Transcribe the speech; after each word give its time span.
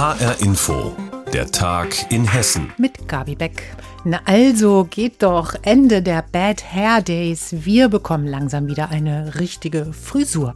HR 0.00 0.40
Info, 0.40 0.96
der 1.30 1.50
Tag 1.50 2.10
in 2.10 2.24
Hessen. 2.24 2.72
Mit 2.78 3.06
Gabi 3.06 3.34
Beck. 3.34 3.64
Na 4.02 4.22
also 4.24 4.86
geht 4.88 5.22
doch 5.22 5.54
Ende 5.60 6.00
der 6.00 6.24
Bad 6.32 6.64
Hair 6.72 7.02
Days. 7.02 7.48
Wir 7.50 7.90
bekommen 7.90 8.26
langsam 8.26 8.66
wieder 8.66 8.88
eine 8.88 9.38
richtige 9.38 9.92
Frisur. 9.92 10.54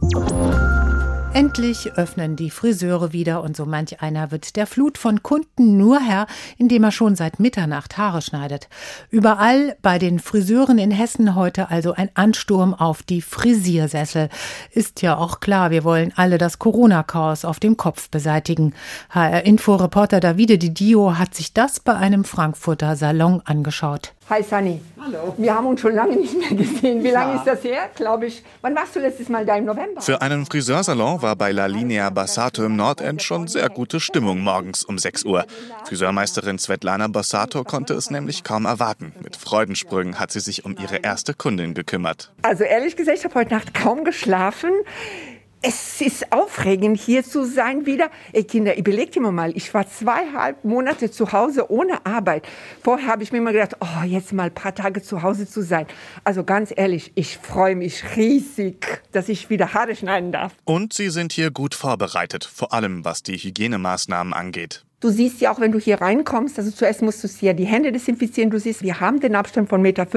Endlich 1.35 1.91
öffnen 1.97 2.37
die 2.37 2.49
Friseure 2.49 3.11
wieder 3.11 3.43
und 3.43 3.57
so 3.57 3.65
manch 3.65 4.01
einer 4.01 4.31
wird 4.31 4.55
der 4.55 4.65
Flut 4.65 4.97
von 4.97 5.21
Kunden 5.21 5.75
nur 5.75 5.99
Herr, 5.99 6.27
indem 6.57 6.85
er 6.85 6.93
schon 6.93 7.17
seit 7.17 7.41
Mitternacht 7.41 7.97
Haare 7.97 8.21
schneidet. 8.21 8.69
Überall 9.09 9.75
bei 9.81 9.99
den 9.99 10.19
Friseuren 10.19 10.77
in 10.77 10.91
Hessen 10.91 11.35
heute 11.35 11.69
also 11.69 11.91
ein 11.91 12.09
Ansturm 12.13 12.73
auf 12.73 13.03
die 13.03 13.21
Frisiersessel. 13.21 14.29
Ist 14.71 15.01
ja 15.01 15.17
auch 15.17 15.41
klar, 15.41 15.71
wir 15.71 15.83
wollen 15.83 16.13
alle 16.15 16.37
das 16.37 16.57
Corona-Chaos 16.57 17.43
auf 17.43 17.59
dem 17.59 17.75
Kopf 17.75 18.09
beseitigen. 18.09 18.73
HR-Info-Reporter 19.09 20.21
Davide 20.21 20.57
Di 20.57 20.73
Dio 20.73 21.17
hat 21.17 21.35
sich 21.35 21.51
das 21.51 21.81
bei 21.81 21.95
einem 21.95 22.23
Frankfurter 22.23 22.95
Salon 22.95 23.41
angeschaut. 23.43 24.13
Hi 24.27 24.41
Sunny. 24.41 24.81
Hallo. 24.99 25.35
Wir 25.37 25.53
haben 25.53 25.67
uns 25.67 25.81
schon 25.81 25.93
lange 25.93 26.15
nicht 26.15 26.35
mehr 26.35 26.57
gesehen. 26.57 27.03
Wie 27.03 27.11
lange 27.11 27.35
ist 27.35 27.45
das 27.45 27.63
her? 27.63 27.91
Glaube 27.93 28.25
ich. 28.25 28.41
Wann 28.61 28.75
warst 28.75 28.95
du 28.95 28.99
letztes 28.99 29.29
Mal 29.29 29.45
da 29.45 29.55
im 29.55 29.65
November? 29.65 30.01
Für 30.01 30.19
einen 30.19 30.47
Friseursalon 30.47 31.21
war 31.21 31.35
bei 31.35 31.51
La 31.51 31.67
Linea 31.67 32.09
Bassato 32.09 32.65
im 32.65 32.75
Nordend 32.75 33.21
schon 33.21 33.47
sehr 33.47 33.69
gute 33.69 33.99
Stimmung 33.99 34.39
morgens 34.39 34.83
um 34.83 34.97
6 34.97 35.25
Uhr. 35.25 35.45
Friseurmeisterin 35.83 36.57
Svetlana 36.57 37.07
Bassato 37.07 37.63
konnte 37.63 37.93
es 37.93 38.09
nämlich 38.09 38.43
kaum 38.43 38.65
erwarten. 38.65 39.13
Mit 39.21 39.35
Freudensprüngen 39.35 40.19
hat 40.19 40.31
sie 40.31 40.39
sich 40.39 40.65
um 40.65 40.75
ihre 40.75 40.97
erste 40.97 41.35
Kundin 41.35 41.75
gekümmert. 41.75 42.33
Also 42.41 42.63
ehrlich 42.63 42.95
gesagt, 42.95 43.19
ich 43.19 43.25
habe 43.25 43.35
heute 43.35 43.53
Nacht 43.53 43.75
kaum 43.75 44.03
geschlafen. 44.05 44.71
Es 45.67 45.99
ist 45.99 46.31
aufregend, 46.31 46.99
hier 46.99 47.23
zu 47.23 47.43
sein 47.43 47.87
wieder. 47.87 48.11
Ey 48.33 48.43
Kinder, 48.43 48.77
überlegt 48.77 49.17
immer 49.17 49.31
mal, 49.31 49.51
ich 49.57 49.73
war 49.73 49.89
zweieinhalb 49.89 50.63
Monate 50.63 51.09
zu 51.09 51.31
Hause 51.31 51.71
ohne 51.71 52.05
Arbeit. 52.05 52.47
Vorher 52.83 53.07
habe 53.07 53.23
ich 53.23 53.31
mir 53.31 53.39
immer 53.39 53.51
gedacht, 53.51 53.75
oh, 53.79 54.03
jetzt 54.05 54.31
mal 54.31 54.43
ein 54.43 54.53
paar 54.53 54.75
Tage 54.75 55.01
zu 55.01 55.23
Hause 55.23 55.49
zu 55.49 55.63
sein. 55.63 55.87
Also 56.23 56.43
ganz 56.43 56.71
ehrlich, 56.75 57.13
ich 57.15 57.39
freue 57.39 57.75
mich 57.75 58.15
riesig, 58.15 59.01
dass 59.11 59.27
ich 59.27 59.49
wieder 59.49 59.73
Haare 59.73 59.95
schneiden 59.95 60.31
darf. 60.31 60.53
Und 60.65 60.93
sie 60.93 61.09
sind 61.09 61.33
hier 61.33 61.49
gut 61.49 61.73
vorbereitet, 61.73 62.45
vor 62.45 62.71
allem 62.71 63.03
was 63.03 63.23
die 63.23 63.37
Hygienemaßnahmen 63.37 64.33
angeht. 64.33 64.85
Du 65.05 65.11
siehst 65.11 65.39
ja 65.39 65.53
auch, 65.53 65.59
wenn 65.59 65.71
du 65.71 65.77
hier 65.77 66.01
reinkommst, 66.01 66.57
also 66.57 66.71
zuerst 66.71 67.03
musst 67.03 67.23
du 67.23 67.27
hier 67.27 67.53
die 67.53 67.65
Hände 67.65 67.91
desinfizieren. 67.91 68.49
Du 68.49 68.59
siehst, 68.59 68.81
wir 68.81 68.99
haben 69.01 69.19
den 69.19 69.35
Abstand 69.35 69.69
von 69.69 69.83
1,50 69.83 69.83
Meter. 69.83 70.07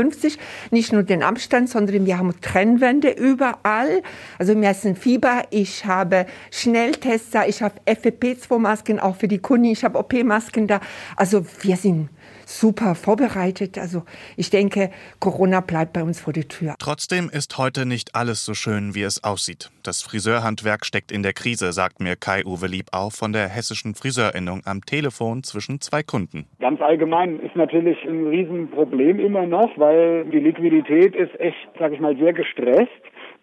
Nicht 0.70 0.94
nur 0.94 1.02
den 1.02 1.22
Abstand, 1.22 1.68
sondern 1.68 2.06
wir 2.06 2.16
haben 2.16 2.32
Trennwände 2.40 3.10
überall. 3.10 4.02
Also 4.38 4.54
wir 4.54 4.60
messen 4.60 4.96
Fieber. 4.96 5.42
Ich 5.50 5.84
habe 5.84 6.24
Schnelltester. 6.50 7.46
Ich 7.46 7.60
habe 7.60 7.74
FFP2-Masken 7.84 8.98
auch 8.98 9.16
für 9.16 9.28
die 9.28 9.40
Kunden. 9.40 9.66
Ich 9.66 9.84
habe 9.84 9.98
OP-Masken 9.98 10.66
da. 10.66 10.80
Also 11.16 11.44
wir 11.60 11.76
sind 11.76 12.08
super 12.48 12.94
vorbereitet. 12.94 13.78
Also 13.78 14.02
ich 14.36 14.50
denke, 14.50 14.90
Corona 15.20 15.60
bleibt 15.60 15.92
bei 15.92 16.02
uns 16.02 16.20
vor 16.20 16.32
der 16.32 16.48
Tür. 16.48 16.74
Trotzdem 16.78 17.28
ist 17.30 17.58
heute 17.58 17.86
nicht 17.86 18.14
alles 18.14 18.44
so 18.44 18.54
schön, 18.54 18.94
wie 18.94 19.02
es 19.02 19.22
aussieht. 19.22 19.70
Das 19.82 20.02
Friseurhandwerk 20.02 20.84
steckt 20.86 21.12
in 21.12 21.22
der 21.22 21.34
Krise, 21.34 21.72
sagt 21.72 22.00
mir 22.00 22.16
Kai-Uwe 22.16 22.66
Liebau 22.66 23.10
von 23.10 23.32
der 23.32 23.48
Hessischen 23.48 23.94
Friseurinnung 23.94 24.62
am 24.64 24.84
Telefon 24.84 25.42
zwischen 25.42 25.80
zwei 25.80 26.02
Kunden. 26.02 26.46
Ganz 26.58 26.80
allgemein 26.80 27.38
ist 27.40 27.54
natürlich 27.54 27.98
ein 28.04 28.26
Riesenproblem 28.26 29.20
immer 29.20 29.46
noch, 29.46 29.70
weil 29.76 30.24
die 30.26 30.40
Liquidität 30.40 31.14
ist 31.14 31.38
echt, 31.38 31.68
sag 31.78 31.92
ich 31.92 32.00
mal, 32.00 32.16
sehr 32.16 32.32
gestresst 32.32 32.88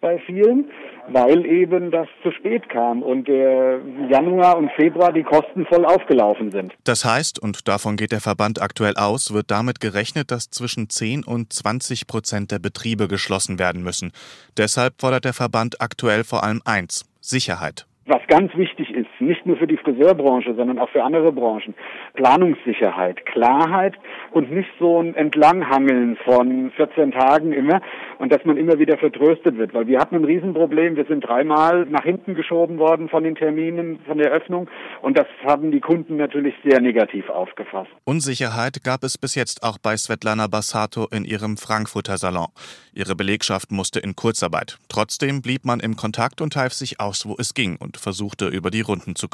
bei 0.00 0.18
vielen, 0.20 0.70
weil 1.08 1.44
eben 1.46 1.90
das 1.90 2.08
zu 2.22 2.30
spät 2.32 2.68
kam 2.68 3.02
und 3.02 3.28
der 3.28 3.80
Januar 4.10 4.56
und 4.56 4.70
Februar 4.72 5.12
die 5.12 5.22
Kosten 5.22 5.66
voll 5.66 5.84
aufgelaufen 5.84 6.50
sind. 6.50 6.74
Das 6.84 7.04
heißt, 7.04 7.38
und 7.42 7.68
davon 7.68 7.96
geht 7.96 8.12
der 8.12 8.20
Verband 8.20 8.60
aktuell 8.60 8.94
aus, 8.96 9.32
wird 9.32 9.50
damit 9.50 9.80
gerechnet, 9.80 10.30
dass 10.30 10.50
zwischen 10.50 10.88
10 10.88 11.24
und 11.24 11.52
20 11.52 12.06
Prozent 12.06 12.50
der 12.50 12.58
Betriebe 12.58 13.08
geschlossen 13.08 13.58
werden 13.58 13.82
müssen. 13.82 14.12
Deshalb 14.56 15.00
fordert 15.00 15.24
der 15.24 15.34
Verband 15.34 15.80
aktuell 15.80 16.24
vor 16.24 16.44
allem 16.44 16.60
eins, 16.64 17.04
Sicherheit. 17.20 17.86
Was 18.06 18.22
ganz 18.28 18.54
wichtig 18.54 18.85
nicht 19.26 19.46
nur 19.46 19.56
für 19.56 19.66
die 19.66 19.76
Friseurbranche, 19.76 20.54
sondern 20.54 20.78
auch 20.78 20.88
für 20.90 21.02
andere 21.02 21.32
Branchen, 21.32 21.74
Planungssicherheit, 22.14 23.26
Klarheit 23.26 23.94
und 24.32 24.50
nicht 24.50 24.70
so 24.78 25.00
ein 25.00 25.14
Entlanghangeln 25.14 26.16
von 26.24 26.70
14 26.76 27.12
Tagen 27.12 27.52
immer 27.52 27.80
und 28.18 28.32
dass 28.32 28.44
man 28.44 28.56
immer 28.56 28.78
wieder 28.78 28.96
vertröstet 28.98 29.58
wird, 29.58 29.74
weil 29.74 29.86
wir 29.86 29.98
hatten 29.98 30.16
ein 30.16 30.24
Riesenproblem. 30.24 30.96
Wir 30.96 31.04
sind 31.04 31.20
dreimal 31.20 31.86
nach 31.86 32.04
hinten 32.04 32.34
geschoben 32.34 32.78
worden 32.78 33.08
von 33.08 33.24
den 33.24 33.34
Terminen, 33.34 33.98
von 34.06 34.18
der 34.18 34.30
Öffnung 34.30 34.68
und 35.02 35.18
das 35.18 35.26
haben 35.44 35.70
die 35.70 35.80
Kunden 35.80 36.16
natürlich 36.16 36.54
sehr 36.64 36.80
negativ 36.80 37.28
aufgefasst. 37.28 37.90
Unsicherheit 38.04 38.82
gab 38.84 39.02
es 39.02 39.18
bis 39.18 39.34
jetzt 39.34 39.62
auch 39.62 39.78
bei 39.78 39.96
Svetlana 39.96 40.46
Bassato 40.46 41.06
in 41.10 41.24
ihrem 41.24 41.56
Frankfurter 41.56 42.16
Salon. 42.16 42.48
Ihre 42.94 43.14
Belegschaft 43.14 43.72
musste 43.72 44.00
in 44.00 44.16
Kurzarbeit. 44.16 44.78
Trotzdem 44.88 45.42
blieb 45.42 45.64
man 45.64 45.80
im 45.80 45.96
Kontakt 45.96 46.40
und 46.40 46.56
half 46.56 46.72
sich 46.72 47.00
aus, 47.00 47.26
wo 47.26 47.36
es 47.38 47.54
ging 47.54 47.76
und 47.76 47.96
versuchte 47.96 48.46
über 48.48 48.70
die 48.70 48.80
Runden 48.80 49.15
zu. 49.16 49.28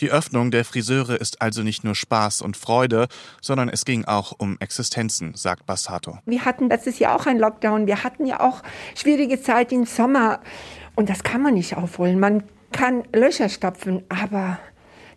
Die 0.00 0.10
Öffnung 0.10 0.50
der 0.50 0.64
Friseure 0.64 1.18
ist 1.20 1.40
also 1.40 1.62
nicht 1.62 1.84
nur 1.84 1.94
Spaß 1.94 2.42
und 2.42 2.56
Freude, 2.56 3.08
sondern 3.40 3.68
es 3.68 3.84
ging 3.84 4.04
auch 4.04 4.34
um 4.36 4.58
Existenzen, 4.60 5.34
sagt 5.34 5.64
Bassato. 5.64 6.18
Wir 6.26 6.44
hatten 6.44 6.68
letztes 6.68 6.98
Jahr 6.98 7.16
auch 7.16 7.26
einen 7.26 7.40
Lockdown. 7.40 7.86
Wir 7.86 8.04
hatten 8.04 8.26
ja 8.26 8.40
auch 8.40 8.62
schwierige 8.94 9.40
Zeit 9.40 9.72
im 9.72 9.86
Sommer. 9.86 10.40
Und 10.94 11.08
das 11.08 11.22
kann 11.22 11.40
man 11.42 11.54
nicht 11.54 11.76
aufholen. 11.76 12.20
Man 12.20 12.44
kann 12.72 13.04
Löcher 13.14 13.48
stopfen, 13.48 14.04
aber 14.08 14.58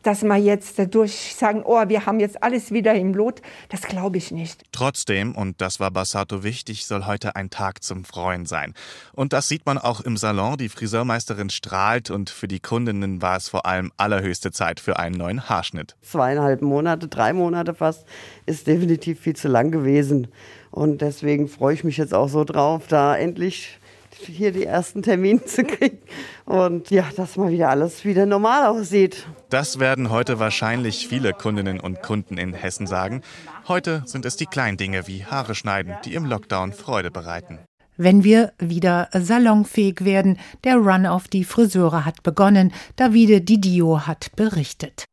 dass 0.04 0.24
man 0.24 0.44
jetzt 0.44 0.80
dadurch 0.80 1.36
sagen, 1.36 1.64
oh, 1.66 1.88
wir 1.88 2.06
haben 2.06 2.20
jetzt 2.20 2.42
alles 2.42 2.72
wieder 2.72 2.94
im 2.96 3.14
Lot, 3.14 3.42
das 3.70 3.82
glaube 3.82 4.18
ich 4.18 4.32
nicht. 4.32 4.64
Trotzdem, 4.72 5.36
und 5.36 5.62
das 5.62 5.80
war 5.80 5.92
Bassato 5.92 6.44
wichtig, 6.44 6.86
soll 6.86 7.06
heute 7.06 7.36
ein 7.36 7.50
Tag 7.50 7.84
zum 7.84 8.06
Freuen 8.06 8.46
sein. 8.46 8.74
Und 9.14 9.34
das 9.34 9.48
sieht 9.48 9.66
man 9.66 9.78
auch 9.78 10.02
im 10.02 10.18
Salon. 10.18 10.58
Die 10.58 10.70
Friseurmeisterin 10.70 11.50
strahlt 11.50 12.10
und 12.10 12.30
für 12.30 12.48
die 12.48 12.60
Kundinnen 12.60 13.22
war 13.22 13.38
es 13.38 13.50
vor 13.50 13.66
allem 13.66 13.92
allerhöchste 13.98 14.52
Zeit 14.52 14.80
für 14.80 15.00
einen 15.00 15.16
neuen 15.16 15.50
Haarschnitt. 15.50 15.96
Zweieinhalb 16.02 16.62
Monate, 16.62 17.08
drei 17.08 17.34
Monate 17.34 17.74
fast, 17.74 18.06
ist 18.46 18.68
definitiv 18.68 19.20
viel 19.20 19.36
zu 19.36 19.48
lang 19.48 19.72
gewesen. 19.72 20.28
Und 20.72 21.02
deswegen 21.02 21.48
freue 21.48 21.74
ich 21.74 21.84
mich 21.84 21.98
jetzt 21.98 22.14
auch 22.14 22.30
so 22.30 22.44
drauf, 22.44 22.88
da 22.88 23.18
endlich 23.18 23.79
hier 24.26 24.52
die 24.52 24.66
ersten 24.66 25.02
Termine 25.02 25.44
zu 25.46 25.64
kriegen 25.64 26.00
und 26.46 26.90
ja, 26.92 27.06
dass 27.16 27.38
mal 27.38 27.52
wieder 27.52 27.70
alles 27.70 28.06
wieder 28.06 28.26
normal 28.26 28.68
aussieht. 28.68 29.28
Das 29.50 29.80
werden 29.80 30.10
heute 30.10 30.40
wahrscheinlich 30.40 31.08
viele 31.08 31.34
Kundinnen 31.34 31.80
und 31.80 32.02
Kunden 32.02 32.38
in 32.38 32.54
Hessen 32.54 32.88
sagen. 32.88 33.22
Heute 33.68 34.04
sind 34.06 34.26
es 34.26 34.36
die 34.36 34.46
kleinen 34.46 34.78
Dinge 34.78 35.08
wie 35.08 35.26
Haare 35.26 35.56
schneiden, 35.56 35.94
die 36.06 36.14
im 36.14 36.26
Lockdown 36.26 36.74
Freude 36.74 37.12
bereiten. 37.12 37.60
Wenn 38.02 38.24
wir 38.24 38.54
wieder 38.60 39.10
salonfähig 39.12 40.06
werden, 40.06 40.40
der 40.64 40.78
Run 40.78 41.06
auf 41.06 41.28
die 41.28 41.44
Friseure 41.44 42.06
hat 42.06 42.24
begonnen, 42.24 42.72
Davide 42.96 43.42
Didio 43.42 44.08
hat 44.08 44.32
berichtet. 44.38 45.04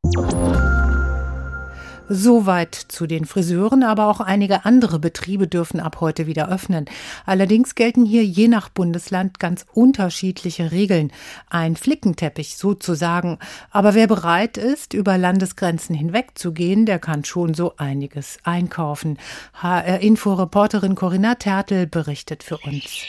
Soweit 2.09 2.75
zu 2.75 3.09
den 3.09 3.25
Friseuren, 3.25 3.83
aber 3.83 4.07
auch 4.07 4.21
einige 4.21 4.65
andere 4.65 5.01
Betriebe 5.01 5.49
dürfen 5.49 5.81
ab 5.81 6.01
heute 6.01 6.29
wieder 6.29 6.49
öffnen. 6.49 6.85
Allerdings 7.25 7.75
gelten 7.75 8.05
hier 8.05 8.25
je 8.25 8.47
nach 8.47 8.69
Bundesland 8.69 9.41
ganz 9.41 9.67
unterschiedliche 9.73 10.71
Regeln. 10.71 11.11
Ein 11.51 11.75
Flickenteppich 11.75 12.57
sozusagen. 12.57 13.39
Aber 13.73 13.95
wer 13.95 14.07
bereit 14.07 14.57
ist, 14.57 14.95
über 14.95 15.19
Landesgrenzen 15.19 15.97
hinwegzugehen, 15.97 16.87
der 16.87 17.01
kann 17.01 17.25
schon 17.25 17.55
so 17.55 17.75
einiges 17.77 18.39
einkaufen. 18.45 19.19
HR-Info-Reporterin 19.55 20.95
Corinna 20.95 21.35
Tertel 21.35 21.89
berichtet 21.89 22.45
für 22.45 22.59
uns. 22.59 23.03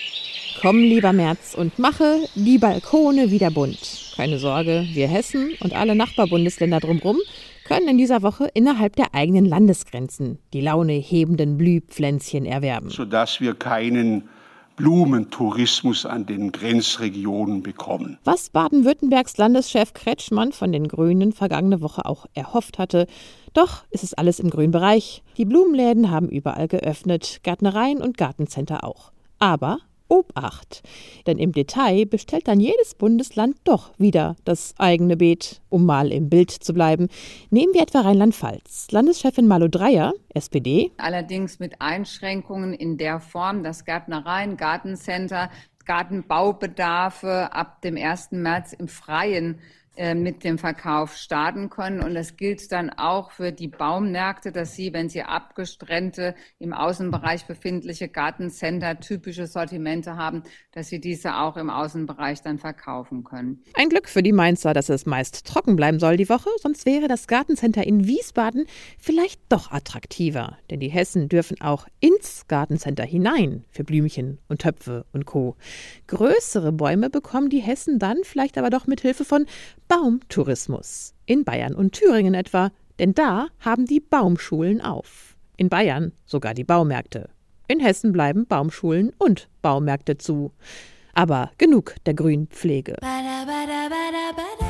Komm, 0.59 0.79
lieber 0.79 1.13
März, 1.13 1.53
und 1.55 1.77
mache 1.77 2.17
die 2.33 2.57
Balkone 2.57 3.29
wieder 3.29 3.51
bunt. 3.51 4.13
Keine 4.15 4.39
Sorge, 4.39 4.87
wir 4.91 5.07
Hessen 5.07 5.51
und 5.59 5.73
alle 5.73 5.93
Nachbarbundesländer 5.93 6.79
drumherum 6.79 7.17
können 7.67 7.89
in 7.89 7.97
dieser 7.97 8.23
Woche 8.23 8.49
innerhalb 8.53 8.95
der 8.95 9.13
eigenen 9.13 9.45
Landesgrenzen 9.45 10.39
die 10.53 10.61
Laune 10.61 10.93
hebenden 10.93 11.57
Blühpflänzchen 11.57 12.45
erwerben. 12.45 12.89
Sodass 12.89 13.41
wir 13.41 13.55
keinen 13.55 14.29
Blumentourismus 14.77 16.05
an 16.05 16.25
den 16.25 16.51
Grenzregionen 16.51 17.63
bekommen. 17.63 18.19
Was 18.23 18.51
Baden-Württembergs 18.51 19.37
Landeschef 19.37 19.93
Kretschmann 19.93 20.53
von 20.53 20.71
den 20.71 20.87
Grünen 20.87 21.33
vergangene 21.33 21.81
Woche 21.81 22.05
auch 22.05 22.27
erhofft 22.33 22.77
hatte. 22.77 23.07
Doch 23.53 23.83
ist 23.89 24.03
es 24.03 24.13
alles 24.13 24.39
im 24.39 24.51
grünen 24.51 24.71
Bereich. 24.71 25.23
Die 25.35 25.45
Blumenläden 25.45 26.11
haben 26.11 26.29
überall 26.29 26.67
geöffnet, 26.67 27.39
Gärtnereien 27.43 28.01
und 28.01 28.17
Gartencenter 28.17 28.83
auch. 28.83 29.11
Aber 29.39 29.79
Obacht. 30.09 30.83
Denn 31.25 31.37
im 31.37 31.51
Detail 31.51 32.05
bestellt 32.05 32.47
dann 32.47 32.59
jedes 32.59 32.95
Bundesland 32.95 33.57
doch 33.63 33.91
wieder 33.97 34.35
das 34.45 34.73
eigene 34.77 35.17
Beet, 35.17 35.61
um 35.69 35.85
mal 35.85 36.11
im 36.11 36.29
Bild 36.29 36.51
zu 36.51 36.73
bleiben. 36.73 37.07
Nehmen 37.49 37.73
wir 37.73 37.81
etwa 37.81 38.01
Rheinland-Pfalz. 38.01 38.87
Landeschefin 38.91 39.47
Malu 39.47 39.67
Dreyer, 39.67 40.13
SPD. 40.33 40.91
Allerdings 40.97 41.59
mit 41.59 41.81
Einschränkungen 41.81 42.73
in 42.73 42.97
der 42.97 43.19
Form, 43.19 43.63
dass 43.63 43.85
Gärtnereien, 43.85 44.57
Gartencenter, 44.57 45.49
Gartenbaubedarfe 45.85 47.51
ab 47.53 47.81
dem 47.81 47.97
1. 47.97 48.31
März 48.31 48.73
im 48.73 48.87
Freien 48.87 49.59
mit 50.15 50.43
dem 50.43 50.57
Verkauf 50.59 51.15
starten 51.15 51.69
können. 51.69 52.01
Und 52.01 52.13
das 52.13 52.37
gilt 52.37 52.71
dann 52.71 52.91
auch 52.91 53.31
für 53.31 53.51
die 53.51 53.67
Baumärkte, 53.67 54.51
dass 54.51 54.75
sie, 54.75 54.93
wenn 54.93 55.09
sie 55.09 55.23
abgestrennte, 55.23 56.35
im 56.59 56.73
Außenbereich 56.73 57.45
befindliche 57.45 58.07
Gartencenter 58.07 58.99
typische 58.99 59.47
Sortimente 59.47 60.15
haben, 60.15 60.43
dass 60.71 60.89
sie 60.89 60.99
diese 60.99 61.37
auch 61.37 61.57
im 61.57 61.69
Außenbereich 61.69 62.41
dann 62.41 62.59
verkaufen 62.59 63.23
können. 63.23 63.63
Ein 63.73 63.89
Glück 63.89 64.07
für 64.07 64.21
die 64.21 64.33
Mainzer, 64.33 64.73
dass 64.73 64.89
es 64.89 65.05
meist 65.05 65.47
trocken 65.47 65.75
bleiben 65.75 65.99
soll 65.99 66.17
die 66.17 66.29
Woche, 66.29 66.49
sonst 66.61 66.85
wäre 66.85 67.07
das 67.07 67.27
Gartencenter 67.27 67.85
in 67.85 68.05
Wiesbaden 68.05 68.65
vielleicht 68.99 69.41
doch 69.49 69.71
attraktiver. 69.71 70.57
Denn 70.69 70.79
die 70.79 70.89
Hessen 70.89 71.29
dürfen 71.29 71.59
auch 71.61 71.87
ins 71.99 72.47
Gartencenter 72.47 73.03
hinein 73.03 73.65
für 73.71 73.83
Blümchen 73.83 74.37
und 74.47 74.61
Töpfe 74.61 75.05
und 75.11 75.25
Co. 75.25 75.55
Größere 76.05 76.71
Bäume 76.71 77.09
bekommen 77.09 77.49
die 77.49 77.61
Hessen 77.61 77.99
dann 77.99 78.17
vielleicht 78.23 78.57
aber 78.57 78.69
doch 78.69 78.87
mit 78.87 79.01
Hilfe 79.01 79.25
von 79.25 79.45
Baumtourismus. 79.87 81.13
In 81.25 81.43
Bayern 81.43 81.73
und 81.73 81.93
Thüringen 81.93 82.33
etwa, 82.33 82.71
denn 82.99 83.13
da 83.13 83.47
haben 83.59 83.85
die 83.85 83.99
Baumschulen 83.99 84.81
auf. 84.81 85.35
In 85.55 85.69
Bayern 85.69 86.11
sogar 86.25 86.53
die 86.53 86.63
Baumärkte. 86.63 87.29
In 87.67 87.79
Hessen 87.79 88.11
bleiben 88.11 88.45
Baumschulen 88.45 89.11
und 89.17 89.49
Baumärkte 89.61 90.17
zu. 90.17 90.51
Aber 91.13 91.51
genug 91.57 91.95
der 92.05 92.13
Grünpflege. 92.13 92.95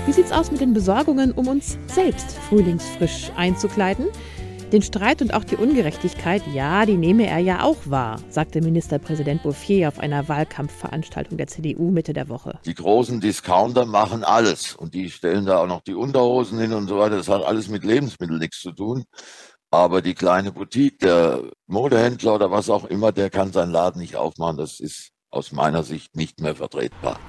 Wie 0.05 0.13
sieht's 0.13 0.31
aus 0.31 0.51
mit 0.51 0.61
den 0.61 0.73
Besorgungen, 0.73 1.31
um 1.31 1.47
uns 1.47 1.77
selbst 1.87 2.31
frühlingsfrisch 2.49 3.31
einzukleiden? 3.35 4.07
Den 4.73 4.81
Streit 4.81 5.21
und 5.21 5.33
auch 5.33 5.45
die 5.45 5.55
Ungerechtigkeit, 5.55 6.43
ja, 6.53 6.85
die 6.85 6.97
nehme 6.97 7.25
er 7.25 7.37
ja 7.37 7.63
auch 7.63 7.77
wahr, 7.85 8.19
sagte 8.29 8.59
Ministerpräsident 8.59 9.43
Bouffier 9.43 9.87
auf 9.87 9.97
einer 9.97 10.27
Wahlkampfveranstaltung 10.27 11.37
der 11.37 11.47
CDU 11.47 11.89
Mitte 11.89 12.11
der 12.11 12.27
Woche. 12.27 12.59
Die 12.65 12.73
großen 12.73 13.21
Discounter 13.21 13.85
machen 13.85 14.25
alles 14.25 14.75
und 14.75 14.93
die 14.93 15.09
stellen 15.09 15.45
da 15.45 15.59
auch 15.59 15.67
noch 15.67 15.79
die 15.79 15.93
Unterhosen 15.93 16.59
hin 16.59 16.73
und 16.73 16.89
so 16.89 16.97
weiter. 16.97 17.15
Das 17.15 17.29
hat 17.29 17.43
alles 17.43 17.69
mit 17.69 17.85
Lebensmitteln 17.85 18.39
nichts 18.39 18.59
zu 18.59 18.73
tun. 18.73 19.05
Aber 19.71 20.01
die 20.01 20.15
kleine 20.15 20.51
Boutique, 20.51 20.99
der 20.99 21.43
Modehändler 21.67 22.35
oder 22.35 22.51
was 22.51 22.69
auch 22.69 22.83
immer, 22.83 23.13
der 23.13 23.29
kann 23.29 23.53
seinen 23.53 23.71
Laden 23.71 24.01
nicht 24.01 24.17
aufmachen. 24.17 24.57
Das 24.57 24.81
ist 24.81 25.11
aus 25.29 25.53
meiner 25.53 25.83
Sicht 25.83 26.13
nicht 26.17 26.41
mehr 26.41 26.55
vertretbar. 26.55 27.19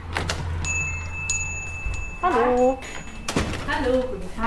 Hallo. 2.20 2.67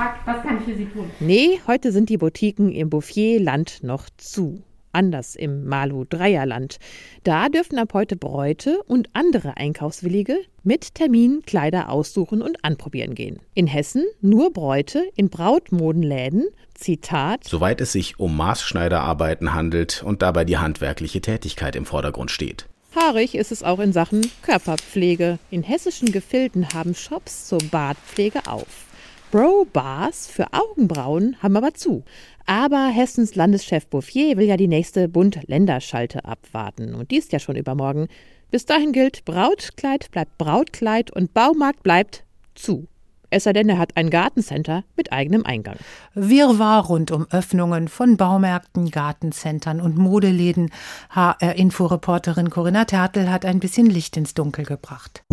Tag. 0.02 0.16
Was 0.26 0.42
kann 0.42 0.58
ich 0.58 0.64
für 0.64 0.76
Sie 0.76 0.86
tun? 0.86 1.12
Nee, 1.20 1.60
heute 1.68 1.92
sind 1.92 2.10
die 2.10 2.18
Boutiquen 2.18 2.72
im 2.72 2.90
Bouffier-Land 2.90 3.84
noch 3.84 4.10
zu. 4.18 4.64
Anders 4.94 5.36
im 5.36 5.66
Malu-Dreierland. 5.66 6.78
Da 7.24 7.50
dürfen 7.50 7.78
ab 7.78 7.94
heute 7.94 8.16
Bräute 8.16 8.82
und 8.88 9.10
andere 9.14 9.58
Einkaufswillige 9.58 10.38
mit 10.64 10.96
Termin 10.96 11.44
Kleider 11.46 11.90
aussuchen 11.90 12.42
und 12.42 12.66
anprobieren 12.66 13.14
gehen. 13.14 13.40
In 13.54 13.68
Hessen 13.68 14.04
nur 14.22 14.52
Bräute 14.52 15.04
in 15.16 15.30
Brautmodenläden, 15.30 16.48
Zitat, 16.74 17.44
soweit 17.44 17.80
es 17.80 17.92
sich 17.92 18.20
um 18.20 18.36
Maßschneiderarbeiten 18.36 19.54
handelt 19.54 20.04
und 20.04 20.24
dabei 20.24 20.46
die 20.46 20.58
handwerkliche 20.58 21.22
Tätigkeit 21.22 21.76
im 21.76 21.86
Vordergrund 21.86 22.32
steht. 22.32 22.68
Haarig 22.96 23.36
ist 23.36 23.52
es 23.54 23.64
auch 23.64 23.80
in 23.80 23.94
Sachen 23.94 24.30
Körperpflege. 24.42 25.38
In 25.52 25.64
hessischen 25.64 26.12
Gefilden 26.12 26.68
haben 26.74 26.96
Shops 26.96 27.48
zur 27.48 27.60
Bartpflege 27.60 28.48
auf. 28.48 28.91
Bro-Bars 29.32 30.28
für 30.28 30.48
Augenbrauen 30.52 31.38
haben 31.42 31.56
aber 31.56 31.74
zu. 31.74 32.04
Aber 32.46 32.88
Hessens 32.88 33.36
Landeschef 33.36 33.88
Bouffier 33.88 34.36
will 34.36 34.46
ja 34.46 34.58
die 34.58 34.68
nächste 34.68 35.08
Bund-Länderschalte 35.08 36.26
abwarten. 36.26 36.94
Und 36.94 37.12
die 37.12 37.18
ist 37.18 37.32
ja 37.32 37.40
schon 37.40 37.56
übermorgen. 37.56 38.10
Bis 38.50 38.66
dahin 38.66 38.92
gilt, 38.92 39.24
Brautkleid 39.24 40.12
bleibt 40.12 40.38
Brautkleid 40.38 41.12
und 41.12 41.34
Baumarkt 41.34 41.82
bleibt 41.82 42.26
zu. 42.56 42.88
Es 43.30 43.46
sei 43.46 43.54
denn, 43.54 43.70
er 43.70 43.78
hat 43.78 43.96
ein 43.96 44.10
Gartencenter 44.10 44.84
mit 44.98 45.14
eigenem 45.14 45.46
Eingang. 45.46 45.78
Wirrwarr 46.14 46.88
rund 46.88 47.12
um 47.12 47.26
Öffnungen 47.32 47.88
von 47.88 48.18
Baumärkten, 48.18 48.92
Gartencentern 48.92 49.80
und 49.80 49.98
Modeläden. 49.98 50.70
HR-Inforeporterin 51.12 52.50
Corinna 52.50 52.84
Tertel 52.84 53.32
hat 53.32 53.46
ein 53.46 53.62
bisschen 53.62 53.86
Licht 53.86 54.18
ins 54.18 54.34
Dunkel 54.34 54.66
gebracht. 54.66 55.24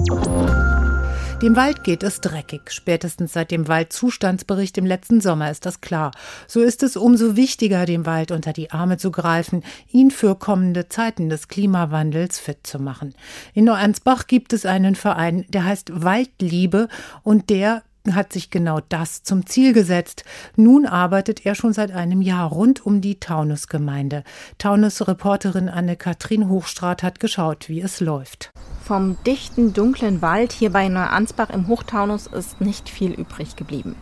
Dem 1.41 1.55
Wald 1.55 1.85
geht 1.85 2.03
es 2.03 2.21
dreckig. 2.21 2.63
Spätestens 2.73 3.33
seit 3.33 3.53
dem 3.53 3.69
Waldzustandsbericht 3.69 4.77
im 4.77 4.85
letzten 4.85 5.21
Sommer 5.21 5.53
ist 5.53 5.67
das 5.67 5.81
klar. 5.81 6.11
So 6.49 6.61
ist 6.61 6.83
es 6.83 6.97
umso 6.97 7.37
wichtiger, 7.37 7.87
dem 7.87 8.07
Wald 8.07 8.33
unter 8.33 8.53
die 8.53 8.73
Arme 8.73 8.97
zu 8.97 9.13
greifen, 9.13 9.63
ihn 9.93 10.11
für 10.11 10.35
kommende 10.35 10.89
Zeiten 10.89 11.29
des 11.29 11.47
Klimawandels 11.47 12.41
fit 12.41 12.67
zu 12.67 12.81
machen. 12.81 13.15
In 13.55 13.67
Neuansbach 13.67 14.27
gibt 14.27 14.53
es 14.53 14.67
einen 14.67 14.97
Verein, 14.97 15.47
der 15.49 15.65
heißt 15.65 16.03
Waldliebe 16.03 16.89
und 17.23 17.51
der 17.51 17.85
hat 18.15 18.33
sich 18.33 18.51
genau 18.51 18.81
das 18.89 19.23
zum 19.23 19.47
Ziel 19.47 19.73
gesetzt. 19.73 20.25
Nun 20.57 20.87
arbeitet 20.87 21.47
er 21.47 21.55
schon 21.55 21.73
seit 21.73 21.93
einem 21.93 22.23
Jahr 22.23 22.49
rund 22.49 22.85
um 22.85 23.01
die 23.01 23.21
Taunusgemeinde. 23.21 24.25
Taunus-Reporterin 24.59 25.69
Anne-Kathrin 25.69 26.49
Hochstrat 26.49 27.03
hat 27.03 27.21
geschaut, 27.21 27.69
wie 27.69 27.81
es 27.81 28.01
läuft. 28.01 28.53
Vom 28.85 29.17
dichten, 29.27 29.73
dunklen 29.73 30.23
Wald 30.23 30.53
hier 30.53 30.71
bei 30.71 30.89
Neuansbach 30.89 31.51
im 31.51 31.69
Hochtaunus 31.69 32.27
ist 32.27 32.61
nicht 32.61 32.89
viel 32.89 33.13
übrig 33.13 33.57
geblieben. 33.57 33.97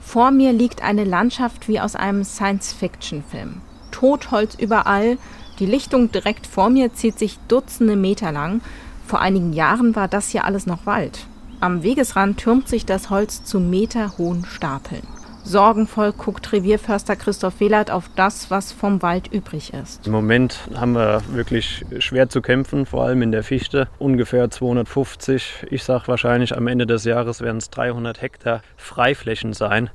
Vor 0.00 0.30
mir 0.30 0.52
liegt 0.52 0.82
eine 0.82 1.04
Landschaft 1.04 1.68
wie 1.68 1.80
aus 1.80 1.94
einem 1.94 2.24
Science-Fiction-Film. 2.24 3.60
Totholz 3.90 4.54
überall, 4.54 5.18
die 5.58 5.66
Lichtung 5.66 6.12
direkt 6.12 6.46
vor 6.46 6.70
mir 6.70 6.94
zieht 6.94 7.18
sich 7.18 7.38
Dutzende 7.48 7.96
Meter 7.96 8.32
lang. 8.32 8.60
Vor 9.06 9.20
einigen 9.20 9.52
Jahren 9.52 9.96
war 9.96 10.08
das 10.08 10.28
hier 10.28 10.44
alles 10.44 10.66
noch 10.66 10.86
Wald. 10.86 11.26
Am 11.60 11.82
Wegesrand 11.82 12.38
türmt 12.38 12.68
sich 12.68 12.86
das 12.86 13.10
Holz 13.10 13.42
zu 13.42 13.58
meterhohen 13.58 14.44
Stapeln. 14.44 15.02
Sorgenvoll 15.42 16.12
guckt 16.12 16.52
Revierförster 16.52 17.16
Christoph 17.16 17.58
Wehlert 17.58 17.90
auf 17.90 18.10
das, 18.14 18.50
was 18.50 18.70
vom 18.70 19.02
Wald 19.02 19.32
übrig 19.32 19.72
ist. 19.72 20.06
Im 20.06 20.12
Moment 20.12 20.60
haben 20.76 20.92
wir 20.92 21.22
wirklich 21.32 21.84
schwer 21.98 22.28
zu 22.28 22.42
kämpfen, 22.42 22.86
vor 22.86 23.04
allem 23.04 23.22
in 23.22 23.32
der 23.32 23.42
Fichte. 23.42 23.88
Ungefähr 23.98 24.50
250. 24.50 25.66
Ich 25.70 25.82
sage 25.82 26.06
wahrscheinlich 26.06 26.56
am 26.56 26.68
Ende 26.68 26.86
des 26.86 27.04
Jahres 27.04 27.40
werden 27.40 27.56
es 27.56 27.70
300 27.70 28.20
Hektar 28.20 28.60
Freiflächen 28.76 29.52
sein, 29.52 29.90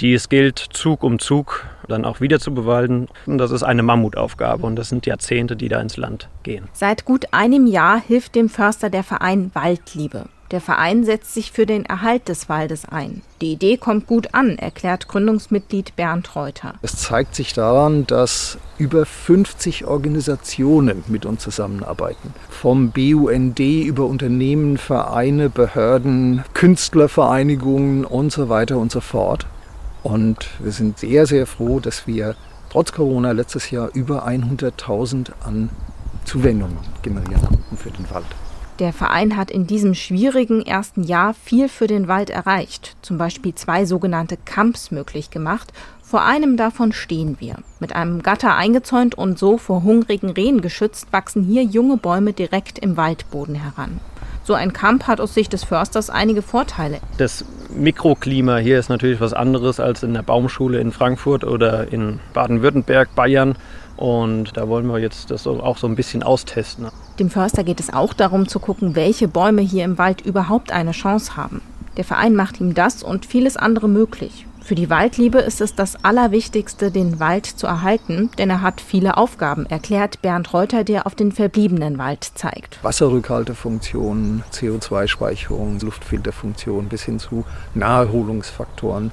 die 0.00 0.12
es 0.14 0.28
gilt, 0.28 0.58
Zug 0.58 1.02
um 1.02 1.18
Zug 1.18 1.64
dann 1.88 2.04
auch 2.04 2.20
wieder 2.20 2.38
zu 2.38 2.54
bewalden. 2.54 3.08
Und 3.26 3.38
das 3.38 3.50
ist 3.50 3.64
eine 3.64 3.82
Mammutaufgabe 3.82 4.64
und 4.64 4.76
das 4.76 4.90
sind 4.90 5.06
Jahrzehnte, 5.06 5.56
die 5.56 5.68
da 5.68 5.80
ins 5.80 5.96
Land 5.96 6.28
gehen. 6.44 6.68
Seit 6.72 7.04
gut 7.04 7.32
einem 7.32 7.66
Jahr 7.66 8.00
hilft 8.00 8.36
dem 8.36 8.48
Förster 8.48 8.90
der 8.90 9.02
Verein 9.02 9.50
Waldliebe. 9.54 10.26
Der 10.50 10.60
Verein 10.60 11.04
setzt 11.04 11.32
sich 11.32 11.52
für 11.52 11.64
den 11.64 11.84
Erhalt 11.84 12.28
des 12.28 12.48
Waldes 12.48 12.84
ein. 12.84 13.22
Die 13.40 13.52
Idee 13.52 13.76
kommt 13.76 14.08
gut 14.08 14.34
an, 14.34 14.58
erklärt 14.58 15.06
Gründungsmitglied 15.06 15.94
Bernd 15.94 16.34
Reuter. 16.34 16.74
Es 16.82 16.96
zeigt 16.96 17.36
sich 17.36 17.52
daran, 17.52 18.04
dass 18.08 18.58
über 18.76 19.06
50 19.06 19.84
Organisationen 19.84 21.04
mit 21.06 21.24
uns 21.24 21.42
zusammenarbeiten. 21.42 22.34
Vom 22.48 22.90
BUND 22.90 23.60
über 23.60 24.06
Unternehmen, 24.06 24.76
Vereine, 24.76 25.50
Behörden, 25.50 26.42
Künstlervereinigungen 26.52 28.04
und 28.04 28.32
so 28.32 28.48
weiter 28.48 28.78
und 28.78 28.90
so 28.90 29.00
fort. 29.00 29.46
Und 30.02 30.48
wir 30.58 30.72
sind 30.72 30.98
sehr, 30.98 31.26
sehr 31.26 31.46
froh, 31.46 31.78
dass 31.78 32.08
wir 32.08 32.34
trotz 32.70 32.90
Corona 32.90 33.30
letztes 33.30 33.70
Jahr 33.70 33.90
über 33.94 34.26
100.000 34.26 35.30
an 35.44 35.70
Zuwendungen 36.24 36.78
generieren 37.02 37.42
konnten 37.42 37.76
für 37.76 37.90
den 37.90 38.10
Wald. 38.10 38.26
Der 38.80 38.94
Verein 38.94 39.36
hat 39.36 39.50
in 39.50 39.66
diesem 39.66 39.94
schwierigen 39.94 40.64
ersten 40.64 41.02
Jahr 41.02 41.34
viel 41.34 41.68
für 41.68 41.86
den 41.86 42.08
Wald 42.08 42.30
erreicht, 42.30 42.96
zum 43.02 43.18
Beispiel 43.18 43.54
zwei 43.54 43.84
sogenannte 43.84 44.38
Camps 44.38 44.90
möglich 44.90 45.30
gemacht. 45.30 45.70
Vor 46.02 46.22
einem 46.24 46.56
davon 46.56 46.92
stehen 46.92 47.36
wir. 47.40 47.56
Mit 47.78 47.94
einem 47.94 48.22
Gatter 48.22 48.56
eingezäunt 48.56 49.14
und 49.16 49.38
so 49.38 49.58
vor 49.58 49.82
hungrigen 49.82 50.30
Rehen 50.30 50.62
geschützt, 50.62 51.08
wachsen 51.12 51.44
hier 51.44 51.62
junge 51.62 51.98
Bäume 51.98 52.32
direkt 52.32 52.78
im 52.78 52.96
Waldboden 52.96 53.54
heran. 53.54 54.00
So 54.44 54.54
ein 54.54 54.72
Camp 54.72 55.06
hat 55.06 55.20
aus 55.20 55.34
Sicht 55.34 55.52
des 55.52 55.62
Försters 55.62 56.08
einige 56.08 56.40
Vorteile. 56.40 57.00
Das 57.18 57.44
Mikroklima 57.74 58.58
hier 58.58 58.78
ist 58.78 58.88
natürlich 58.88 59.20
was 59.20 59.32
anderes 59.32 59.80
als 59.80 60.02
in 60.02 60.14
der 60.14 60.22
Baumschule 60.22 60.80
in 60.80 60.92
Frankfurt 60.92 61.44
oder 61.44 61.92
in 61.92 62.20
Baden-Württemberg, 62.32 63.14
Bayern. 63.14 63.56
Und 63.96 64.56
da 64.56 64.68
wollen 64.68 64.86
wir 64.86 64.98
jetzt 64.98 65.30
das 65.30 65.46
auch 65.46 65.76
so 65.76 65.86
ein 65.86 65.94
bisschen 65.94 66.22
austesten. 66.22 66.86
Dem 67.18 67.28
Förster 67.28 67.64
geht 67.64 67.80
es 67.80 67.92
auch 67.92 68.14
darum 68.14 68.48
zu 68.48 68.58
gucken, 68.58 68.96
welche 68.96 69.28
Bäume 69.28 69.60
hier 69.60 69.84
im 69.84 69.98
Wald 69.98 70.22
überhaupt 70.22 70.72
eine 70.72 70.92
Chance 70.92 71.36
haben. 71.36 71.60
Der 71.96 72.04
Verein 72.04 72.34
macht 72.34 72.60
ihm 72.60 72.72
das 72.72 73.02
und 73.02 73.26
vieles 73.26 73.56
andere 73.56 73.88
möglich. 73.88 74.46
Für 74.70 74.76
die 74.76 74.88
Waldliebe 74.88 75.40
ist 75.40 75.60
es 75.60 75.74
das 75.74 76.04
Allerwichtigste, 76.04 76.92
den 76.92 77.18
Wald 77.18 77.44
zu 77.44 77.66
erhalten, 77.66 78.30
denn 78.38 78.50
er 78.50 78.62
hat 78.62 78.80
viele 78.80 79.16
Aufgaben, 79.16 79.66
erklärt 79.66 80.22
Bernd 80.22 80.54
Reuter, 80.54 80.84
der 80.84 81.08
auf 81.08 81.16
den 81.16 81.32
verbliebenen 81.32 81.98
Wald 81.98 82.22
zeigt. 82.36 82.78
Wasserrückhaltefunktionen, 82.84 84.44
CO2-Speicherung, 84.52 85.80
Luftfilterfunktionen 85.80 86.88
bis 86.88 87.02
hin 87.02 87.18
zu 87.18 87.44
Naherholungsfaktoren. 87.74 89.10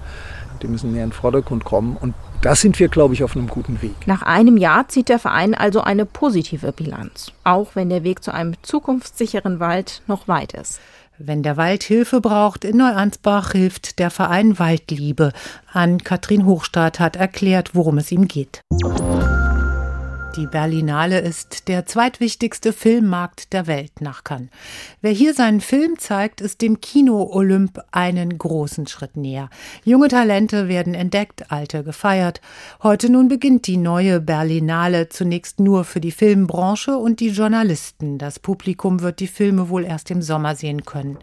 Die 0.61 0.67
müssen 0.67 0.91
mehr 0.91 1.05
in 1.05 1.09
den 1.09 1.15
Vordergrund 1.15 1.63
kommen 1.63 1.97
und 1.97 2.13
da 2.43 2.53
sind 2.53 2.79
wir, 2.79 2.87
glaube 2.87 3.15
ich, 3.15 3.23
auf 3.23 3.35
einem 3.35 3.47
guten 3.47 3.81
Weg. 3.81 3.95
Nach 4.05 4.21
einem 4.21 4.57
Jahr 4.57 4.87
zieht 4.89 5.09
der 5.09 5.17
Verein 5.17 5.55
also 5.55 5.81
eine 5.81 6.05
positive 6.05 6.71
Bilanz, 6.71 7.31
auch 7.43 7.69
wenn 7.73 7.89
der 7.89 8.03
Weg 8.03 8.23
zu 8.23 8.31
einem 8.31 8.53
zukunftssicheren 8.61 9.59
Wald 9.59 10.03
noch 10.05 10.27
weit 10.27 10.53
ist. 10.53 10.79
Wenn 11.19 11.41
der 11.41 11.57
Wald 11.57 11.81
Hilfe 11.81 12.21
braucht 12.21 12.63
in 12.63 12.77
Neuansbach, 12.77 13.53
hilft 13.53 13.97
der 13.97 14.12
Verein 14.12 14.59
Waldliebe. 14.59 15.31
An 15.74 15.97
Katrin 16.03 16.45
Hochstadt 16.45 17.00
hat 17.00 17.15
erklärt, 17.15 17.74
worum 17.74 17.97
es 17.97 18.12
ihm 18.12 18.27
geht. 18.27 18.62
Die 20.38 20.46
Berlinale 20.46 21.17
ist 21.17 21.67
der 21.67 21.88
zweitwichtigste 21.88 22.72
Filmmarkt 22.72 23.53
der 23.53 23.65
Welt 23.65 24.01
nach 24.01 24.24
Cannes. 24.24 24.50
Wer 25.01 25.10
hier 25.10 25.34
seinen 25.34 25.62
Film 25.62 25.98
zeigt, 25.98 26.41
ist 26.41 26.62
dem 26.62 26.79
Kino-Olymp 26.79 27.82
einen 27.89 28.38
großen 28.38 28.86
Schritt 28.86 29.17
näher. 29.17 29.50
Junge 29.84 30.10
Talente 30.10 30.67
werden 30.67 30.94
entdeckt, 30.94 31.51
alte 31.51 31.84
gefeiert. 31.84 32.41
Heute 32.84 33.12
nun 33.12 33.29
beginnt 33.29 33.65
die 33.65 33.77
neue 33.77 34.22
Berlinale 34.22 35.10
zunächst 35.10 35.60
nur 35.60 35.86
für 35.86 36.01
die 36.01 36.12
Filmbranche 36.12 36.98
und 36.98 37.20
die 37.20 37.29
Journalisten. 37.29 38.20
Das 38.20 38.38
Publikum 38.38 39.01
wird 39.01 39.20
die 39.20 39.25
Filme 39.25 39.70
wohl 39.70 39.86
erst 39.86 40.12
im 40.12 40.22
Sommer 40.22 40.56
sehen 40.56 40.86
können. 40.86 41.17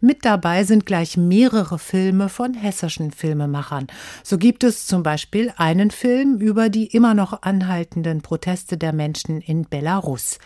Mit 0.00 0.24
dabei 0.24 0.64
sind 0.64 0.86
gleich 0.86 1.16
mehrere 1.16 1.78
Filme 1.78 2.28
von 2.28 2.54
hessischen 2.54 3.12
Filmemachern. 3.12 3.86
So 4.24 4.38
gibt 4.38 4.64
es 4.64 4.88
zum 4.88 5.04
Beispiel 5.04 5.52
einen 5.56 5.92
Film 5.92 6.38
über 6.40 6.68
die 6.68 6.86
immer 6.86 7.14
noch 7.14 7.42
anhaltenden 7.42 8.22
Proteste 8.22 8.55
Proteste 8.56 8.78
der 8.78 8.94
Menschen 8.94 9.42
in 9.42 9.66
Belarus. 9.68 10.38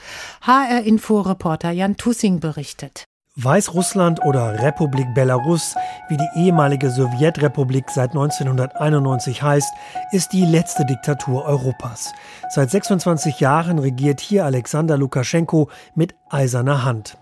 HR-Info-Reporter 0.43 1.71
Jan 1.71 1.97
Tussing 1.97 2.41
berichtet. 2.41 3.05
Weißrussland 3.37 4.25
oder 4.25 4.61
Republik 4.61 5.07
Belarus, 5.15 5.77
wie 6.09 6.17
die 6.17 6.29
ehemalige 6.35 6.91
Sowjetrepublik 6.91 7.89
seit 7.89 8.11
1991 8.11 9.41
heißt, 9.41 9.73
ist 10.11 10.33
die 10.33 10.45
letzte 10.45 10.85
Diktatur 10.85 11.45
Europas. 11.45 12.13
Seit 12.49 12.73
26 12.73 13.39
Jahren 13.39 13.79
regiert 13.79 14.19
hier 14.21 14.45
Alexander 14.45 14.99
Lukaschenko 14.99 15.71
mit 15.95 16.17
eiserner 16.29 16.85
Hand. 16.85 17.17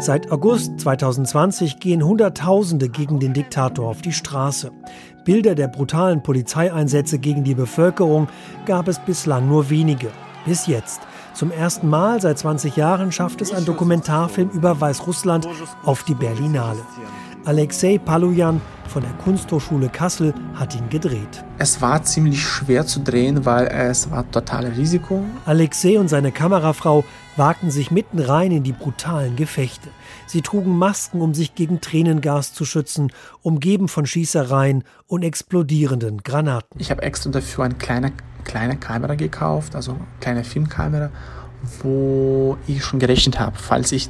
Seit 0.00 0.30
August 0.32 0.80
2020 0.80 1.78
gehen 1.78 2.04
Hunderttausende 2.04 2.88
gegen 2.88 3.20
den 3.20 3.32
Diktator 3.32 3.88
auf 3.88 4.02
die 4.02 4.12
Straße. 4.12 4.72
Bilder 5.24 5.54
der 5.54 5.68
brutalen 5.68 6.22
Polizeieinsätze 6.22 7.18
gegen 7.18 7.44
die 7.44 7.54
Bevölkerung 7.54 8.28
gab 8.66 8.88
es 8.88 8.98
bislang 8.98 9.48
nur 9.48 9.70
wenige. 9.70 10.10
Bis 10.44 10.66
jetzt. 10.66 11.00
Zum 11.32 11.50
ersten 11.50 11.88
Mal 11.88 12.20
seit 12.20 12.38
20 12.38 12.76
Jahren 12.76 13.12
schafft 13.12 13.40
es 13.40 13.52
ein 13.52 13.64
Dokumentarfilm 13.64 14.50
über 14.50 14.80
Weißrussland 14.80 15.48
auf 15.84 16.02
die 16.04 16.14
Berlinale. 16.14 16.80
Alexei 17.46 17.98
Palujan 17.98 18.62
von 18.88 19.02
der 19.02 19.12
Kunsthochschule 19.22 19.90
Kassel 19.90 20.32
hat 20.54 20.74
ihn 20.74 20.88
gedreht. 20.88 21.44
Es 21.58 21.82
war 21.82 22.02
ziemlich 22.02 22.42
schwer 22.42 22.86
zu 22.86 23.00
drehen, 23.00 23.44
weil 23.44 23.66
es 23.66 24.10
war 24.10 24.30
totales 24.30 24.78
Risiko. 24.78 25.22
Alexei 25.44 25.98
und 25.98 26.08
seine 26.08 26.32
Kamerafrau 26.32 27.04
wagten 27.36 27.70
sich 27.70 27.90
mitten 27.90 28.18
rein 28.18 28.50
in 28.50 28.62
die 28.62 28.72
brutalen 28.72 29.36
Gefechte. 29.36 29.90
Sie 30.26 30.40
trugen 30.40 30.78
Masken, 30.78 31.20
um 31.20 31.34
sich 31.34 31.54
gegen 31.54 31.82
Tränengas 31.82 32.54
zu 32.54 32.64
schützen, 32.64 33.12
umgeben 33.42 33.88
von 33.88 34.06
Schießereien 34.06 34.82
und 35.06 35.22
explodierenden 35.22 36.22
Granaten. 36.22 36.80
Ich 36.80 36.90
habe 36.90 37.02
extra 37.02 37.30
dafür 37.30 37.64
eine 37.64 37.74
kleine, 37.74 38.12
kleine 38.44 38.78
Kamera 38.78 39.16
gekauft, 39.16 39.76
also 39.76 39.92
eine 39.92 40.00
kleine 40.20 40.44
Filmkamera, 40.44 41.10
wo 41.82 42.56
ich 42.66 42.82
schon 42.82 43.00
gerechnet 43.00 43.38
habe, 43.38 43.58
falls 43.58 43.92
ich 43.92 44.08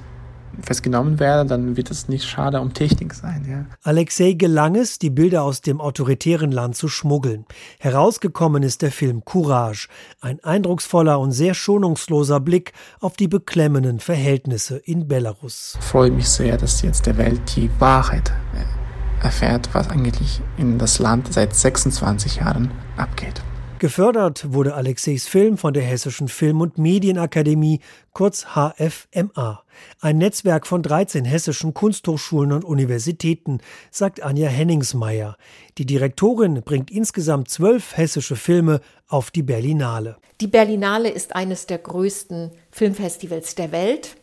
festgenommen 0.63 1.19
werde, 1.19 1.49
dann 1.49 1.77
wird 1.77 1.91
es 1.91 2.09
nicht 2.09 2.25
schade 2.25 2.61
um 2.61 2.73
Technik 2.73 3.15
sein. 3.15 3.47
Ja. 3.49 3.67
Alexei 3.83 4.33
gelang 4.33 4.75
es, 4.77 4.99
die 4.99 5.11
Bilder 5.11 5.43
aus 5.43 5.61
dem 5.61 5.81
autoritären 5.81 6.53
Land 6.53 6.77
zu 6.77 6.89
schmuggeln. 6.89 7.47
Herausgekommen 7.79 8.63
ist 8.63 8.83
der 8.83 8.93
Film 8.93 9.25
Courage, 9.25 9.89
ein 10.21 10.43
eindrucksvoller 10.43 11.19
und 11.21 11.33
sehr 11.33 11.55
schonungsloser 11.55 12.41
Blick 12.41 12.73
auf 13.01 13.17
die 13.17 13.29
beklemmenden 13.29 14.01
Verhältnisse 14.01 14.77
in 14.77 15.09
Belarus. 15.09 15.77
Ich 15.79 15.87
freue 15.87 16.11
mich 16.11 16.29
sehr, 16.29 16.57
dass 16.57 16.83
jetzt 16.83 17.07
der 17.07 17.17
Welt 17.17 17.41
die 17.57 17.71
Wahrheit 17.79 18.33
äh, 18.55 19.25
erfährt, 19.25 19.69
was 19.73 19.89
eigentlich 19.91 20.41
in 20.57 20.79
das 20.79 20.99
Land 20.99 21.33
seit 21.33 21.55
26 21.55 22.37
Jahren 22.37 22.71
abgeht. 22.97 23.43
Gefördert 23.85 24.51
wurde 24.51 24.73
Alexeis 24.77 25.27
Film 25.27 25.59
von 25.59 25.75
der 25.75 25.83
Hessischen 25.83 26.29
Film- 26.29 26.63
und 26.63 26.79
Medienakademie, 26.79 27.81
kurz 28.15 28.47
HFMA. 28.55 29.63
Ein 30.01 30.17
Netzwerk 30.17 30.67
von 30.67 30.83
13 30.83 31.27
hessischen 31.27 31.75
Kunsthochschulen 31.75 32.53
und 32.53 32.65
Universitäten, 32.65 33.59
sagt 33.91 34.23
Anja 34.23 34.49
Henningsmeier. 34.49 35.37
Die 35.77 35.85
Direktorin 35.85 36.63
bringt 36.63 36.91
insgesamt 36.91 37.51
zwölf 37.51 37.95
hessische 37.95 38.37
Filme 38.37 38.81
auf 39.07 39.31
die 39.31 39.43
Berlinale. 39.43 40.17
Die 40.41 40.47
Berlinale 40.47 41.11
ist 41.11 41.37
eines 41.37 41.67
der 41.67 41.77
größten 41.77 42.53
Filmfestivals 42.71 43.55
der 43.55 43.71
Welt. 43.71 44.17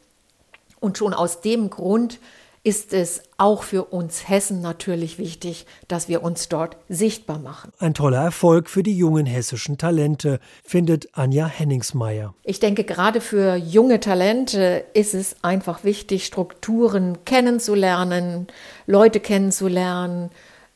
Und 0.79 0.97
schon 0.97 1.13
aus 1.13 1.41
dem 1.41 1.69
Grund 1.69 2.17
ist 2.63 2.93
es 2.93 3.23
auch 3.37 3.63
für 3.63 3.85
uns 3.85 4.29
Hessen 4.29 4.61
natürlich 4.61 5.17
wichtig, 5.17 5.65
dass 5.87 6.07
wir 6.07 6.21
uns 6.21 6.47
dort 6.47 6.77
sichtbar 6.89 7.39
machen. 7.39 7.71
Ein 7.79 7.95
toller 7.95 8.21
Erfolg 8.21 8.69
für 8.69 8.83
die 8.83 8.95
jungen 8.95 9.25
hessischen 9.25 9.79
Talente, 9.79 10.39
findet 10.63 11.09
Anja 11.13 11.47
Henningsmeier. 11.47 12.35
Ich 12.43 12.59
denke, 12.59 12.83
gerade 12.83 13.19
für 13.19 13.55
junge 13.55 13.99
Talente 13.99 14.85
ist 14.93 15.15
es 15.15 15.43
einfach 15.43 15.83
wichtig, 15.83 16.25
Strukturen 16.25 17.25
kennenzulernen, 17.25 18.47
Leute 18.85 19.19
kennenzulernen, 19.19 20.29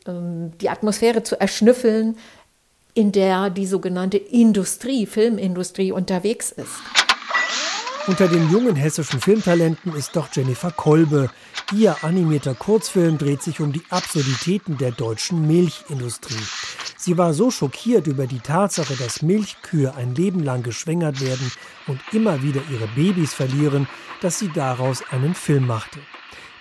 ähm, 0.07 0.53
die 0.59 0.69
Atmosphäre 0.69 1.21
zu 1.21 1.39
erschnüffeln, 1.39 2.17
in 2.95 3.11
der 3.11 3.51
die 3.51 3.67
sogenannte 3.67 4.17
Industrie, 4.17 5.05
Filmindustrie 5.05 5.91
unterwegs 5.91 6.51
ist. 6.51 7.04
Unter 8.07 8.27
den 8.27 8.51
jungen 8.51 8.75
hessischen 8.75 9.19
Filmtalenten 9.19 9.95
ist 9.95 10.15
doch 10.15 10.29
Jennifer 10.31 10.69
Kolbe. 10.69 11.31
Ihr 11.73 12.03
animierter 12.03 12.53
Kurzfilm 12.53 13.17
dreht 13.17 13.41
sich 13.41 13.59
um 13.59 13.71
die 13.71 13.81
Absurditäten 13.89 14.77
der 14.77 14.91
deutschen 14.91 15.47
Milchindustrie. 15.47 16.43
Sie 16.97 17.17
war 17.17 17.33
so 17.33 17.49
schockiert 17.49 18.05
über 18.05 18.27
die 18.27 18.41
Tatsache, 18.41 18.95
dass 18.95 19.23
Milchkühe 19.23 19.95
ein 19.95 20.13
Leben 20.13 20.43
lang 20.43 20.61
geschwängert 20.61 21.19
werden 21.19 21.51
und 21.87 21.99
immer 22.11 22.43
wieder 22.43 22.61
ihre 22.69 22.87
Babys 22.89 23.33
verlieren, 23.33 23.87
dass 24.21 24.37
sie 24.37 24.51
daraus 24.53 25.01
einen 25.09 25.33
Film 25.33 25.65
machte. 25.65 25.99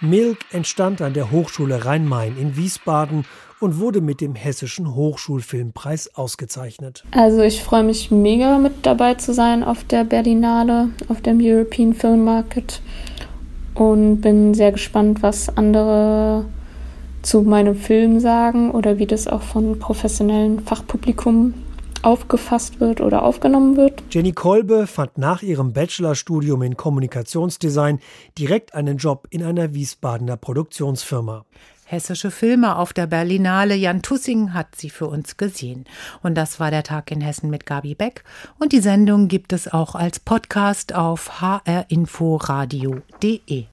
Milk 0.04 0.38
entstand 0.52 1.02
an 1.02 1.14
der 1.14 1.30
Hochschule 1.30 1.84
Rhein-Main 1.84 2.36
in 2.38 2.56
Wiesbaden 2.56 3.24
und 3.60 3.78
wurde 3.78 4.00
mit 4.00 4.20
dem 4.20 4.34
Hessischen 4.34 4.94
Hochschulfilmpreis 4.94 6.14
ausgezeichnet. 6.14 7.04
Also 7.12 7.40
ich 7.42 7.62
freue 7.62 7.82
mich 7.82 8.10
mega 8.10 8.58
mit 8.58 8.84
dabei 8.86 9.14
zu 9.14 9.32
sein 9.32 9.64
auf 9.64 9.84
der 9.84 10.04
Berlinale, 10.04 10.90
auf 11.08 11.20
dem 11.22 11.40
European 11.40 11.94
Film 11.94 12.24
Market 12.24 12.82
und 13.74 14.20
bin 14.20 14.54
sehr 14.54 14.72
gespannt, 14.72 15.22
was 15.22 15.56
andere 15.56 16.44
zu 17.22 17.42
meinem 17.42 17.74
Film 17.74 18.20
sagen 18.20 18.70
oder 18.70 18.98
wie 18.98 19.06
das 19.06 19.26
auch 19.26 19.42
von 19.42 19.78
professionellen 19.78 20.60
Fachpublikum 20.60 21.54
aufgefasst 22.04 22.80
wird 22.80 23.00
oder 23.00 23.22
aufgenommen 23.22 23.76
wird. 23.76 24.02
Jenny 24.10 24.32
Kolbe 24.32 24.86
fand 24.86 25.18
nach 25.18 25.42
ihrem 25.42 25.72
Bachelorstudium 25.72 26.62
in 26.62 26.76
Kommunikationsdesign 26.76 28.00
direkt 28.38 28.74
einen 28.74 28.98
Job 28.98 29.26
in 29.30 29.42
einer 29.42 29.74
Wiesbadener 29.74 30.36
Produktionsfirma. 30.36 31.44
Hessische 31.86 32.30
Filme 32.30 32.76
auf 32.76 32.94
der 32.94 33.06
Berlinale. 33.06 33.74
Jan 33.74 34.00
Tussing 34.00 34.54
hat 34.54 34.74
sie 34.74 34.88
für 34.88 35.06
uns 35.06 35.36
gesehen. 35.36 35.84
Und 36.22 36.34
das 36.34 36.58
war 36.58 36.70
der 36.70 36.82
Tag 36.82 37.10
in 37.10 37.20
Hessen 37.20 37.50
mit 37.50 37.66
Gabi 37.66 37.94
Beck. 37.94 38.24
Und 38.58 38.72
die 38.72 38.80
Sendung 38.80 39.28
gibt 39.28 39.52
es 39.52 39.70
auch 39.70 39.94
als 39.94 40.18
Podcast 40.18 40.94
auf 40.94 41.42
hrinforadio.de. 41.42 43.66